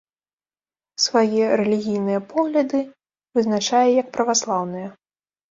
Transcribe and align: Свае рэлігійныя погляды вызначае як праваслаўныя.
Свае 1.03 1.49
рэлігійныя 1.61 2.19
погляды 2.33 2.81
вызначае 3.37 3.85
як 4.01 4.07
праваслаўныя. 4.19 4.89